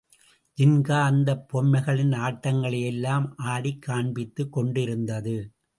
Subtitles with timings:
[0.57, 5.37] ஜின்கா அந்த பொம்மைகளின் ஆட்டங்களையெல்லாம் ஆடிக் காண்பித்துக் கொண்டிருந்தது.